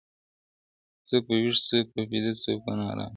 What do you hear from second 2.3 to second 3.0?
څوك نا